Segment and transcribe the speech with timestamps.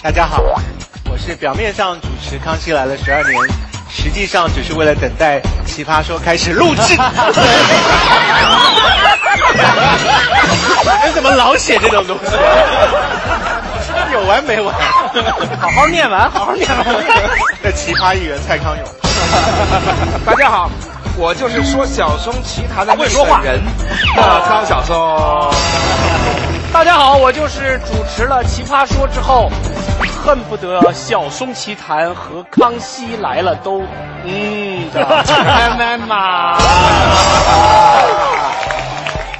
[0.00, 0.40] 大家好，
[1.10, 3.34] 我是表面上主持《康熙来了》十二年，
[3.90, 6.94] 实际上只是为了等待《奇葩说》开始录制。
[11.04, 12.36] 你怎么老写这种东西？
[14.12, 14.72] 有完没完？
[15.58, 16.84] 好好念完，好好念完。
[17.60, 18.86] 的奇葩艺人蔡康永。
[20.24, 20.70] 大家好，
[21.16, 23.60] 我就是说小松奇谈的会说话人，
[24.14, 24.96] 那张小松。
[26.70, 29.50] 大家好，我就是主持了《奇葩说》之后，
[30.22, 33.82] 恨不得小松奇谈和康熙来了都
[34.24, 36.56] 嗯的开麦嘛。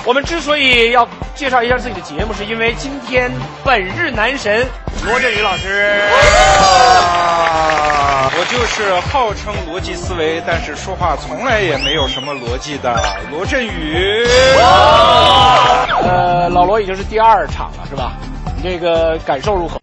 [0.05, 3.31] 我们之所以要介绍一下自己的节目，是因为今天
[3.63, 4.67] 本日男神
[5.07, 6.01] 罗振宇老师。
[8.41, 12.95] 我就是号称逻辑思维，但是说话从来也没有什么逻辑的
[13.31, 14.25] 罗振宇。
[16.81, 18.13] 已经是第二场了，是吧？
[18.57, 19.79] 你这个感受如何？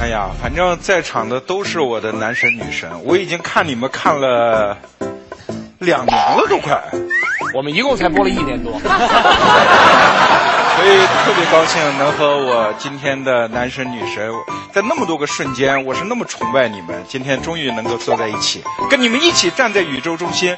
[0.00, 4.76] 哎呀，反正在场的都是我的男神女神，我已经看你们看了
[5.78, 6.82] 两年了，都快。
[7.54, 8.88] 我们一共才播了一年多， 所
[10.86, 14.32] 以特别高兴能和我今天的男神女神，
[14.72, 20.56] 在那么多个瞬间，我是那么崇拜你们，今天终于能够坐在一起，跟你们一起站在宇宙中心。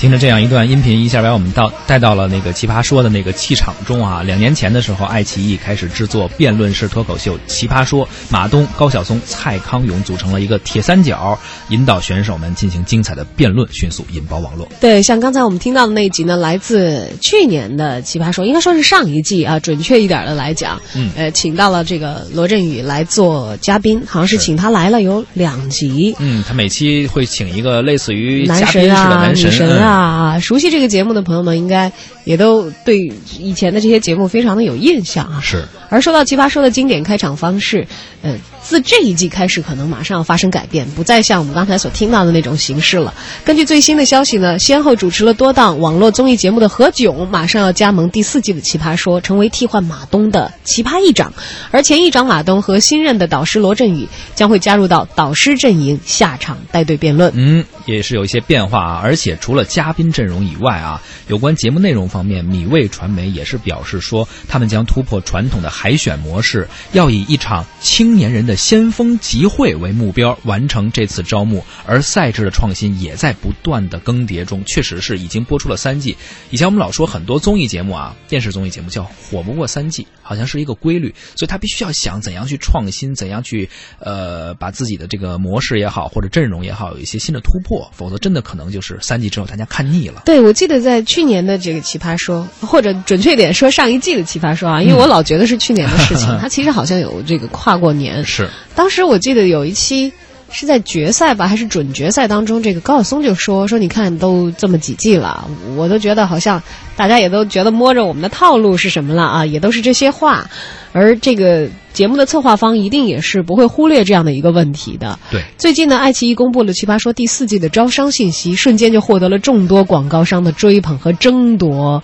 [0.00, 4.22] 听着这样一段音频，一下把我们到带到了那个《奇葩说》的那个气场中啊！
[4.22, 14.66] 两年前的时候，爱奇艺开始制作辩论式脱口秀《奇葩说》，马东、高晓松、蔡康永组成了一个铁三角，引导选手们进行精彩的辩论，迅速引爆网络。
[14.80, 26.16] 对，像刚才我们听到的那一集呢，来自去年的《奇葩说》，应该说是上一季啊，准确一点的来讲，嗯呃，请到了这个罗振宇来做嘉宾，好像是是请他来了有两集。
[26.20, 31.90] 嗯，他每期会请一个类似于男嘉宾式的神啊，男神女神啊，熟悉这个节目的朋友们应该
[32.24, 32.96] 也都对
[33.38, 35.36] 以前的这些节目非常的有印象啊。
[35.38, 35.64] 嗯是。
[35.88, 37.84] 而说到《奇葩说》的经典开场方式，
[38.22, 38.36] 呃，
[38.70, 43.12] 自这一季开始，可能马上要发生改变，不再像我们刚才所听到的那种形式了。
[43.44, 51.32] 根据最新的消息呢，先后主持了多档网络综艺节目的何炅，马上要加盟第四季的《奇葩说》，成为替换马东的奇葩议长。
[51.72, 57.32] 而前议长马东和新任的导师罗振宇将会加入到导师阵营，下场带队辩论。
[57.34, 59.00] 嗯，也是有一些变化啊。
[59.02, 71.64] 而且除了嘉宾阵容以外啊，有关节目内容方面，米味传媒也是表示说，他们将突破传统的海选模式，要以一场青年人的先锋集会为目标，完成这次招募。
[71.86, 76.14] 而赛制的创新也在不断的更迭中，确实是已经播出了三季。
[76.50, 90.22] 以前我们老说很多综艺节目啊，电视综艺节目叫火不过三季，好像是一个规律，所以他必须要想怎样去创新，怎样去呃把自己的这个模式也好，或者阵容也好，有一些新的突破，否则真的可能就是三季之后大家看腻了。
[90.26, 98.22] 对，我记得在去年的这个《奇葩说》，或者准确点说上一季的《奇葩说》啊，因为我老觉得是去年的事情， 它其实好像有这个跨过年。
[98.22, 100.12] 是，当时我记得有一期
[100.50, 106.62] 是在决赛吧，还是准决赛当中，这个高晓松就说说，你看都这么几季了，我都觉得好像
[106.96, 110.50] 大家也都觉得摸着我们的套路是什么了啊，也都是这些话。
[110.92, 115.20] 而这个节目的策划方一定也是不会忽略这样的一个问题的。
[115.30, 122.02] 对，最近呢，爱奇艺公布了《奇葩说》第四季的招商信息，瞬间就获得了众多广告商的追捧和争夺。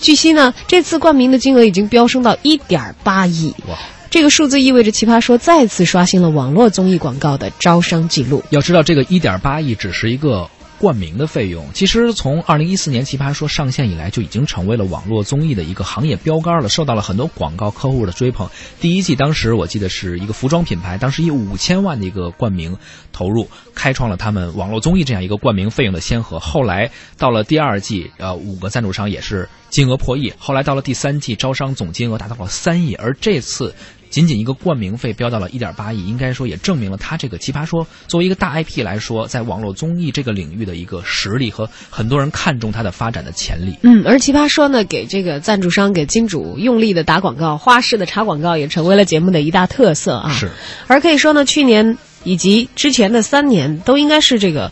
[0.00, 3.52] 据悉呢，这次冠名的金额已经飙升到一点八亿。
[3.68, 3.76] 哇！
[4.14, 8.44] 这个数字意味着《奇葩说》再次刷新了网络综艺广告的招商记录。
[8.50, 10.48] 要知道，这个一点八亿只是一个。
[10.76, 18.50] 冠名的费用，其实从二零一四年《奇葩说》上线以来，就已经成为了网络综艺的一个行业标杆了，受到了很多广告客户的追捧。
[18.80, 22.76] 第一季当时我记得是一个服装品牌，当时以五千万的一个冠名
[23.12, 26.38] 投入，开创了他们网络综艺这样一个冠名费用的先河。
[26.38, 30.34] 后来到了第二季，呃，五个赞助商也是金额破亿。
[30.38, 33.74] 后来到了第三季，招商总金额达到了三亿，而这次。
[34.14, 43.76] 仅仅一个冠名费飙到了一点八亿，应该说也证明了他这个《奇葩说》作为一个大 IP 来说，在网络综艺这个领域的一个实力和很多人看重它的发展的潜力。
[43.82, 50.30] 嗯，而《奇葩说》呢，给这个赞助商、给金主用力的打广告，花式的插广告，也成为了节目的一大特色啊。
[50.30, 50.48] 是。
[50.86, 54.70] 而可以说呢，去年以及之前的三年，都应该是这个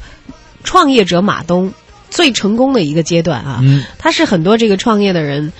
[0.63, 1.75] 创业者马东
[2.11, 3.59] 最成功的一个阶段啊。
[3.65, 3.83] 嗯。
[3.99, 5.53] 他是很多这个创业的人。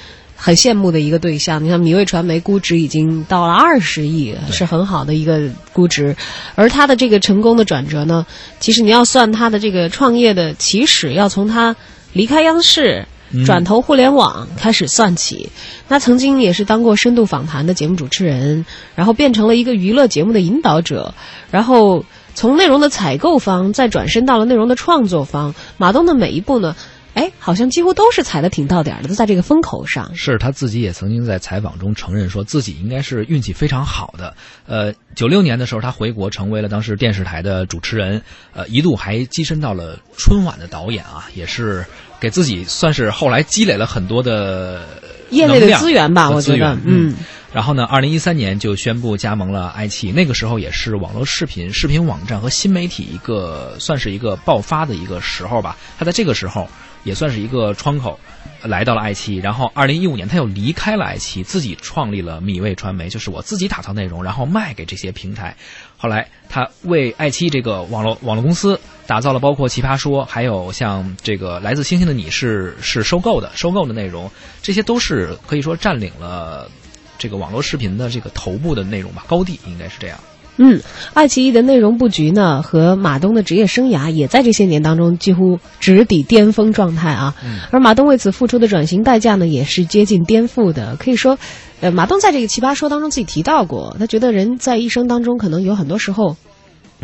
[0.45, 6.17] 很羡慕的一个对象，你看米味传媒估值已经到了二十亿，是很好的一个估值。
[6.57, 8.27] 而他的这个成功的转折呢，
[8.59, 11.77] 其实你要算他的这个创业的起始，要从他
[12.13, 13.07] 离开央视，
[13.47, 15.49] 转投互联网开始算起。
[15.89, 18.67] 他曾经也是当过深度访谈的节目主持人，
[18.97, 21.15] 然后变成了一个娱乐节目的引导者，
[21.53, 22.05] 然后
[22.35, 25.55] 从内容的采购方再转身到了内容的创作方。
[25.77, 26.75] 马东的每一步呢？
[27.15, 30.15] 哎，好像几乎都是踩的挺到点儿的，都在这个风口上。
[30.15, 34.35] 是他自己也曾经在采访中承认说自己应该是运气非常好的。
[34.67, 38.23] 呃，九六年的时候他回国成为了当时电视台的主持人，
[38.55, 41.85] 呃，一度还跻身到了春晚的导演啊，也是
[42.19, 44.87] 给自己算是后来积累了很多的
[45.29, 47.15] 业内的资源吧，我觉得，嗯。
[47.53, 55.77] 然后呢，二零一三年就宣布加盟了爱奇艺，那个时候也是网络视频、视频网站和新媒体一个算是一个爆发的一个时候吧。
[55.99, 56.67] 他在这个时候。
[57.05, 58.19] 也算是一个窗口，
[58.63, 59.39] 来到了爱奇艺。
[59.39, 65.57] 然后，二零一五年他又离开了爱奇艺，自己创立了米味传媒，就是我自己打造内容，然后卖给这些平台。
[65.97, 74.31] 后来，他为爱奇艺这个网络网络公司打造了包括《奇葩说》，还有像这个《来自星星的你》是是收购的，收购的内容，
[74.63, 76.71] 这些都是可以说占领了
[77.19, 80.19] 这个网络视频的这个头部的内容吧，高地应该是这样。
[80.59, 80.81] 嗯，
[81.15, 87.35] 爱奇艺的内容布局呢，和马东的职业生涯也在这些年当中几乎直抵巅峰状态啊。
[87.71, 90.95] 而马东为此付出的转型代价呢，也是接近颠覆的。
[90.97, 91.39] 可以说，
[91.81, 96.37] 呃，马东在这个奇葩说当中自己提到过，他觉得人在一生当中可能有很多时候，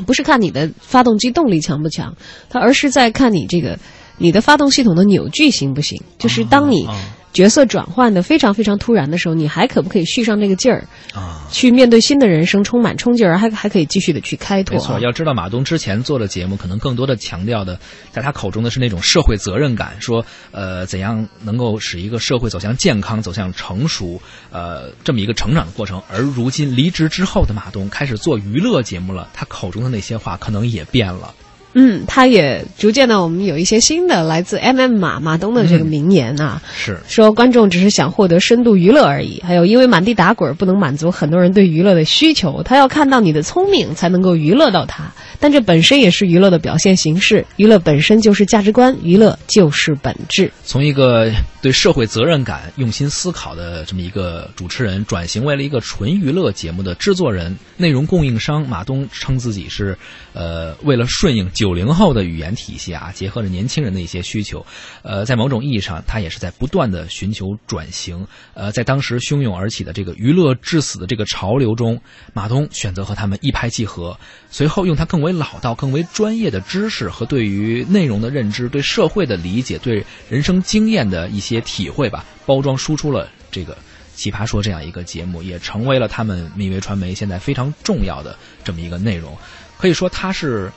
[0.07, 2.15] 不是看你的发动机动力强不强，
[2.51, 3.79] 他而是在看你这个
[4.19, 6.01] 你的发动系统的扭矩行不行。
[6.19, 6.87] 就是当你。
[7.33, 10.85] 角色转换的非常非常突然的时候，你还可不可以续上那个劲儿
[11.15, 11.47] 啊？
[11.51, 14.77] 去面对新的人生，充满冲劲儿，还还可以继续的去开拓。
[14.77, 17.79] 没错，要知道马东之前做的节目，可能更多的强调的，
[18.11, 24.21] 在他口中的是那种社会责任感，说呃怎样能够使一个社会走向健康、走向成熟，
[24.51, 26.03] 呃这么一个成长的过程。
[26.11, 31.35] 而如今离职之后的马东开始做娱乐节目了，他口中的那些话可能也变了。
[31.81, 45.13] 嗯，他也逐渐呢，我们有一些新的来自 M M 马马东的这个名言啊，是说观众只是想获得深度娱乐而已，还有因为满地打滚不能满足很多人对娱乐的需求，他要看到你的聪明才能够娱乐到他。
[45.39, 50.51] 但这本身也是娱乐的表现形式，娱乐本身就是价值观，娱乐就是本质。
[50.65, 51.31] 从一个
[51.63, 58.67] 对社会责任感用心思考的这么一个主持人，转型为了一个纯娱乐节目的制作人、内容供应商。
[58.69, 59.97] 马东称自己是，
[60.39, 64.65] 呃，为了顺应九零后的语言体系啊，结合着年轻人的一些需求，
[65.03, 68.27] 呃，在某种意义上，他也是在不断的寻求转型。
[68.55, 72.01] 呃，在当时汹涌而起的这个娱乐至死的这个潮流中，
[72.35, 74.17] 马东选择和他们一拍即合，
[74.51, 75.33] 随后用他更为。
[75.39, 83.73] 老道、更为专业的知识和对于内容的认知、对社会的理解、对人生经验的一些体会吧，包装输出了这个
[84.17, 89.33] 《奇葩说》这样一个节目，也成为了他们米味传媒现在非常重要的这么一个内容。
[89.79, 90.71] 可以说，它是，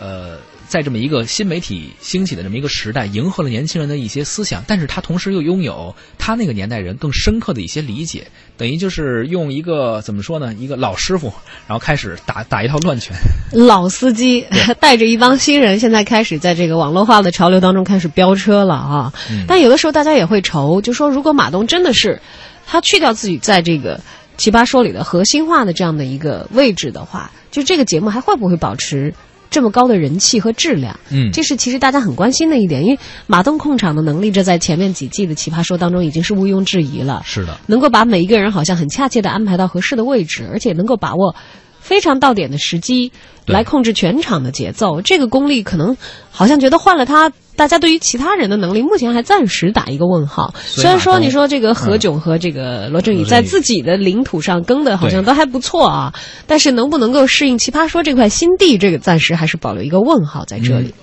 [0.00, 0.38] 呃。
[0.68, 8.26] 在这么一个新媒体兴起的这么一个时代，迎合了年轻人的一些思想，但是他同时又拥有他那个年代人更深刻的一些理解，
[8.56, 10.52] 等于就是用一个怎么说呢？
[10.54, 11.32] 一个老师傅，
[11.68, 13.14] 然后开始打打一套乱拳。
[13.54, 14.44] 老司机
[14.80, 19.12] 带着一帮新人，现在开始在这个网络化的潮流当中开始飙车了啊！
[19.46, 22.20] 但有的时候大家也会愁，就说如果马东真的是
[22.66, 24.00] 他去掉自己在这个
[24.36, 29.14] 奇葩说里的核心化的这样的一个位置的话，就这个节目还会不会保持？
[29.48, 37.22] 这么高的人气和质量，嗯，这是其实大家很关心的一点，因为马东控场的能力，这在前面几季的奇葩说当中已经是毋庸置疑了。
[37.24, 41.34] 是的，能够把每一个人好像很恰切的安排到合适的位置，而且能够把握
[41.80, 43.10] 非常到点的时机
[43.46, 45.96] 来控制全场的节奏，这个功力可能
[46.30, 47.32] 好像觉得换了他。
[47.56, 50.54] 大家对于其他人的能力，目前还暂时打一个问号。
[50.64, 56.12] 虽然说你说这个何炅和这个罗振宇在自己的领土上耕的好像都还不错啊，
[56.46, 60.94] 但是能不能够适应奇葩说这块新地，这个暂时还是保留一个问号在这里。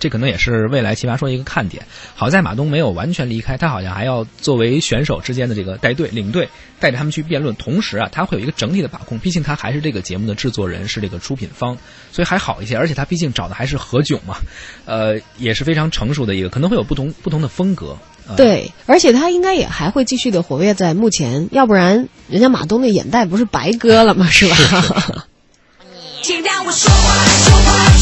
[0.00, 1.86] 这可能也是未来奇葩说一个看点。
[2.16, 6.48] 好在马东没有完全离开，他好像还要作为选手之间的这个带队、领队，
[6.80, 7.54] 带着他们去辩论。
[7.54, 11.76] 同时啊，他会有一个整体的把控，毕竟他还是这个节目的制作人，是这个出品方，
[12.10, 12.76] 所以还好一些。
[12.76, 14.38] 而且他毕竟找的还是何炅嘛，
[14.86, 17.96] 呃，也是非常成熟的一个，可能会有不同不同的风格。
[18.36, 24.30] 对，而且他应该也还会继续的活跃在目前，要不然人家马东的眼袋不是白割了吗？
[24.30, 25.26] 是吧？
[26.22, 27.99] 请让我说话，说话，说话。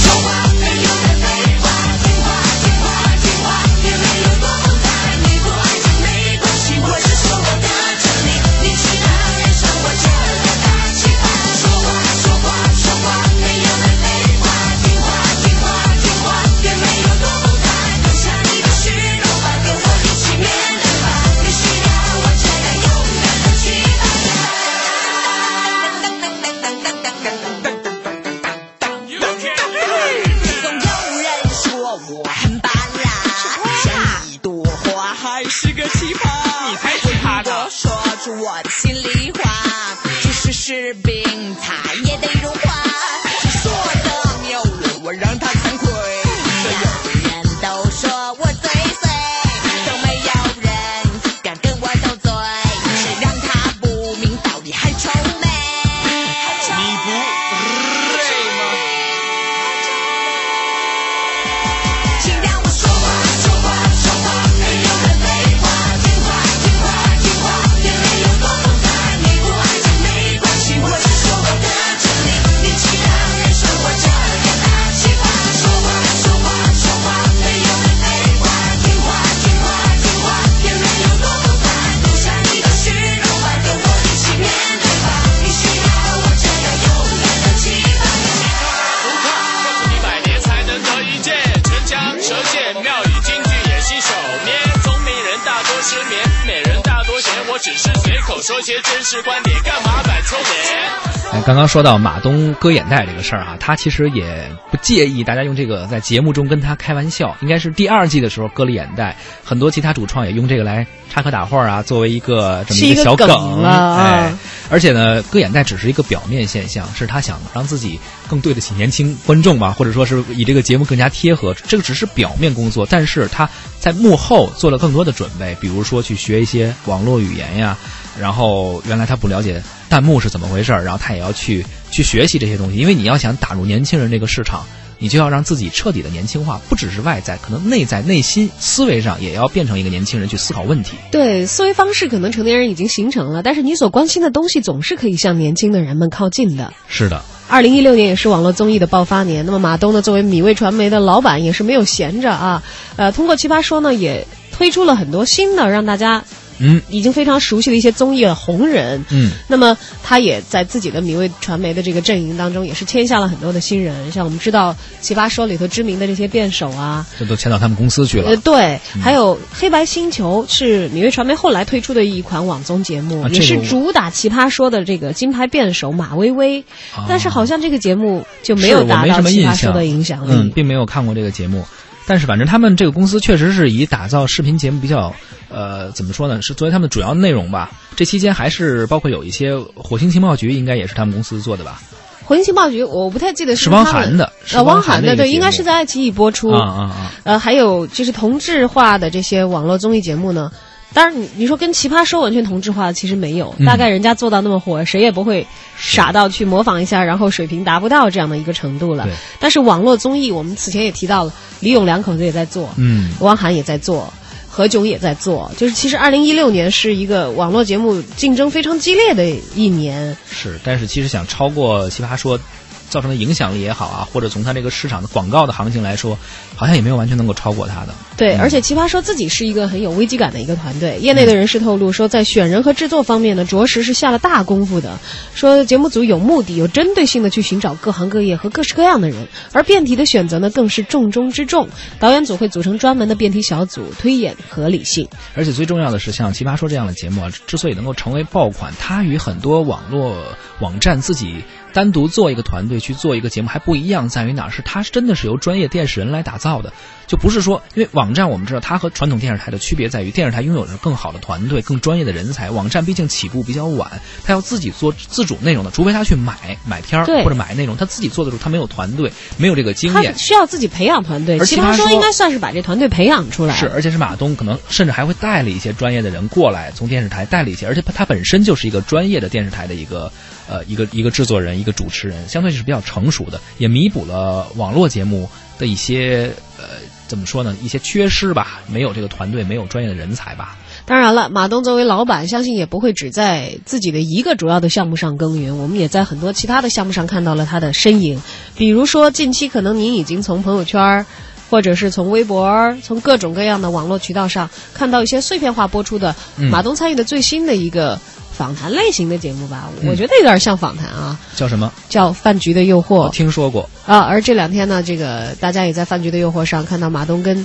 [98.49, 101.35] 说些真实观点，干嘛摆臭脸？
[101.35, 107.37] 哎，刚刚说到马东割眼袋这个事儿哈、他其实也不介意大家用这个在节目中跟他开玩笑。
[107.43, 109.15] 应该是第二季的时候割了眼袋，
[109.45, 114.33] 很多其他主创也用这个来插科打诨啊，作为一个这么是一个小梗哎，
[114.71, 118.01] 而且呢，割眼袋只是一个表面现象，是他想让自己
[118.31, 121.53] 更对得起年轻观众吧，或者说是以这个节目更加贴合。
[121.53, 123.47] 这个只是表面工作，但是他
[123.79, 127.77] 在幕后做了更多的准备，比如说去学一些网络语言呀，
[128.21, 134.65] 然后原来他不了解弹幕是怎么回事儿，然后他也要去去学习这些东西，因为你要想打入年轻人这个市场。
[135.01, 140.97] 你就要让自己彻底的年轻化，不只是外在，可能内在、内心、思维上也要变成一个年轻人去思考问题。
[141.13, 146.73] 对，思维方式可能成年人已经形成了，但是你所关心的东西总是可以向年轻的人们靠近的。
[146.89, 152.65] 是的，二零一六年也是网络综艺的爆发年，那么马东呢，作为米味传媒的老板，也是没有闲着啊。
[152.97, 156.25] 呃，通过奇葩说呢，也推出了很多新的让大家
[156.59, 159.05] 嗯已经非常熟悉的一些综艺的红人。
[159.11, 168.37] 嗯，那么他也在自己的米味传媒的这个阵营当中，也是签下了很多的新人，像我们知道奇葩说里头知名的这些辩手啊，这都签到他们公司去了呃，。
[168.37, 176.61] 对，还有《黑白星球》是米味传媒后来推出的一款网综节目，啊也是主打奇葩说的这个金牌辩手马薇薇，
[176.95, 180.33] 啊但是好像这个节目就没有达到奇葩说的影响力。
[180.33, 181.65] 嗯，并没有看过这个节目。
[182.09, 185.15] 但是反正他们这个公司确实是以打造视频节目比较，
[185.51, 186.41] 呃，怎么说呢？
[186.41, 187.71] 是作为他们的主要内容吧。
[187.97, 191.83] 这期间还是包括有一些火星情报局，应该也是他们公司做的吧？
[192.25, 196.51] 火星情报局我不太记得是汪他们涵的是呃，汪汪涵的对，应该是在爱奇艺播出。
[196.51, 197.13] 啊啊啊！
[197.25, 200.51] 呃，还有就是同质化的这些网络综艺节目呢。
[200.95, 203.55] 当然你，你说跟奇葩说完全同质化，其实没有。
[203.59, 209.13] 嗯大概人家做到那么火，谁也不会傻到去模仿一下，然后水平达不到这样的一个程度了对。
[209.39, 214.13] 但是网络综艺，我们此前也提到了，李咏两口子也在做，嗯，汪涵也在做，
[214.49, 215.51] 何炅也在做。
[215.57, 220.17] 就是其实二零一六年是一个网络节目竞争非常激烈的一年。
[220.31, 220.59] 是。
[220.65, 222.41] 但是其实想超过奇葩说。
[222.89, 226.19] 造成的影响力也好啊，或者从它这个市场的广告的行情来说，
[226.57, 227.95] 好像也没有完全能够超过它的。
[228.17, 230.99] 对，嗯而且奇葩说自己是一个很有危机感的一个团队。
[230.99, 234.99] 业内的人士透露说，在选人和制作方面呢，着实是下了大功夫的。
[235.35, 241.69] 说节目组有目的、有针对性的去寻找各行各业和各式各样的人，而辩题的选择呢，更是重中之重。
[241.99, 245.09] 导演组会组成专门的辩题小组，推演合理性。
[245.35, 250.17] 而且最重要的是，像《奇葩说》这样的节目啊，之所以能够成为爆款，它与很多网络
[250.61, 254.51] 网站自己单独做一个团队去做一个节目还不一样，在于哪儿？
[254.51, 256.73] 是它真的是由专业电视人来打造的，
[257.07, 270.17] 就不是说，因为网站我们知道它和传统电视台的区别在于，电视台拥有着更好的团队、更专业的人才，网站毕竟起步比较晚，它要自己做自主内容的，除非他去买买片儿或者买内容，他自己做的时候他没有团队，没有这个经他验。
[270.17, 273.55] 需要自己培养团队，而奇葩说应该算是把这团队培养出来。
[273.55, 280.11] 是，而且是马东，可能甚至还会带了一些专业的人过来，从电视台带了一些，而且他他本身就是一个专业的电视台的一个
[280.49, 285.29] 呃一个一个制作人，一个主持人，相对是比较成熟的，也弥补了网络节目
[285.59, 286.65] 的一些呃
[287.07, 290.57] 怎么说呢，一些缺失吧，没有这个团队，没有专业的人才吧。
[290.85, 295.59] 当然了，马东作为老板，相信也不会只在自己的一个主要的项目上耕耘。
[295.59, 298.21] 我们也在很多其他的项目上看到了他的身影，
[298.57, 301.07] 比如说近期可能您已经从朋友圈儿。
[301.51, 307.99] 或者是从微博、从各种各样的网络渠道上看到一些碎片化播出的嗯马东参与的最新的一个
[308.39, 311.73] 访谈类型的节目吧，嗯我觉得有点像访谈啊，叫什么？
[311.89, 313.69] 叫《饭局的诱惑我》听说过。
[313.85, 313.99] 啊。
[313.99, 317.45] 而这两天呢，这个大家也在《饭局的诱惑》上看到马东跟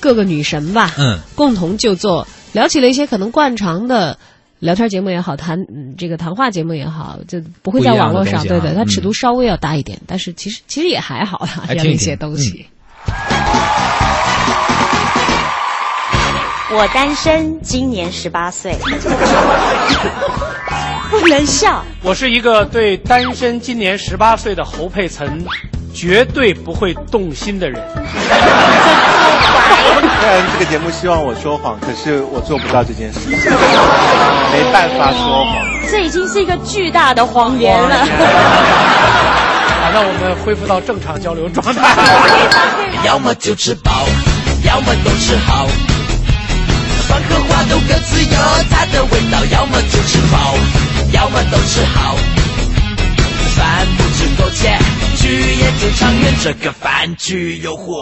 [0.00, 4.18] 各个女神吧，嗯，共同就坐，聊起了一些可能惯常的
[4.60, 12.66] 聊天节目也好，谈嗯这个谈话节目也好，就不会在网络上，对对，它尺嗯度稍微要大一点，但是其实其实也还好呀，这样一些东西。
[16.70, 18.76] 我单身，今年十八岁。
[21.10, 25.42] 不能笑，我是一个对单身今年十八岁的侯佩岑
[25.94, 27.82] 绝对不会动心的人。
[30.20, 35.66] 虽然这个节目希望我说谎，可是我做不到这件事，没办法说谎。
[35.90, 37.96] 这已经是一个巨大的谎言了。
[39.80, 41.96] 好，那我们恢复到正常交流状态。
[43.06, 43.90] 要么就吃饱，
[44.66, 45.66] 要么都吃好。
[47.08, 48.36] 饭和花都各自有
[48.68, 50.54] 它的味道，要么就吃饱，
[51.14, 52.14] 要么都吃好。
[53.56, 54.76] 饭不吃苟且，
[55.16, 57.96] 局也就长远，这个饭局诱惑。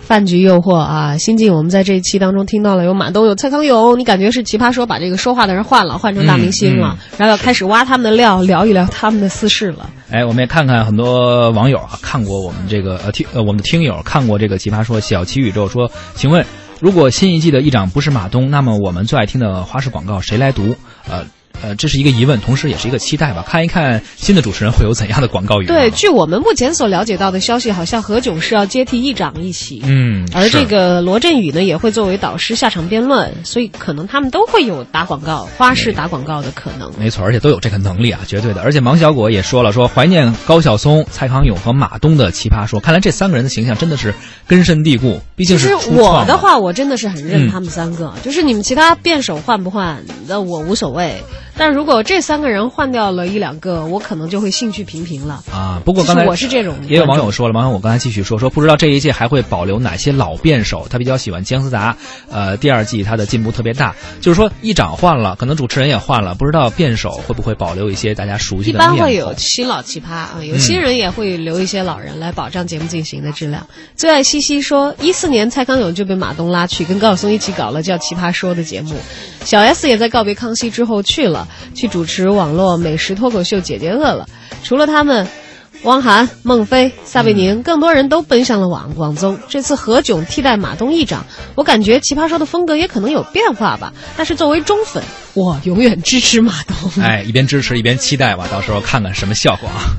[0.00, 1.16] 饭局诱惑啊！
[1.18, 9.88] 新晋我们在这一期当中听到了有马东有蔡康永，你感觉是奇葩说把这个说话的人换了，换成大明星了，然后要开始挖他们的料，聊一聊他们的私事了。
[10.10, 16.44] 哎，我们也看看很多网友啊，看过我们这个呃听呃我们的听友看过这个奇葩说小奇宇宙说，请问
[16.80, 20.74] 如果新一季的议长不是马东，那么我们最爱听的花式广告谁来读？
[21.08, 21.26] 呃。
[21.62, 23.44] 呃，这是一个疑问，同时也是一个期待吧。
[23.46, 25.66] 看一看新的主持人会有怎样的广告语。
[25.66, 36.90] 对，据我们目前所了解到的消息，好像何炅是要接替议长一席，嗯，而这个罗振宇呢也会作为导师下场辩论，所以可能他们都会有打广告、花式打广告的可能。
[36.98, 38.62] 没错，而且都有这个能力啊，绝对的。
[38.62, 42.80] 而且芒小果也说了，说怀念高晓松、蔡康永和马东的奇葩说。
[42.80, 44.14] 看来这三个人的形象真的是
[44.46, 51.22] 根深蒂固，毕竟是其实我的话，我真的是很认他们三个，就是你们其他辩手换不换，那我无所谓。
[51.60, 55.82] 但如果这三个人换掉了一两个，我可能就会兴趣平平了啊。
[55.84, 60.86] 不过刚才我是这种，也有网友说了，网友我刚才继续说说，不知道这一届还会保留哪些老辩手？
[60.88, 61.94] 他比较喜欢姜思达，
[62.30, 63.94] 呃，第二季他的进步特别大。
[64.22, 68.78] 就是说，议长换了，可能主持人也换了，不知道辩手会不会保留一些大家熟悉的？
[68.78, 73.66] 一般会有新老奇葩啊，有新人也会留一些老人来保障节目进行的质量。
[73.96, 78.96] 最爱西西说，一四年蔡康永就被马东拉去跟高晓松一起搞了叫《奇葩说》的节目，
[79.44, 81.48] 小 S 也在告别康熙之后去了。
[81.74, 84.26] 去主持网络美食脱口秀《姐姐饿了》，
[84.62, 85.26] 除了他们，
[85.82, 89.38] 汪涵、孟非、撒贝宁，更多人都奔向了网网综。
[89.48, 93.92] 这次何炅替代马东一掌，我感觉《奇葩说》的风格也可能有变化吧。
[94.16, 95.02] 但是作为忠粉，
[95.34, 97.02] 我永远支持马东。
[97.02, 99.96] 哎，一边支持一边期待吧，到时候看看什么效果啊。